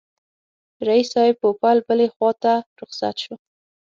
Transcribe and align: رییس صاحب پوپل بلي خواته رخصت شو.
رییس 0.87 1.07
صاحب 1.13 1.35
پوپل 1.41 1.77
بلي 1.87 2.07
خواته 2.13 2.53
رخصت 2.79 3.15
شو. 3.23 3.33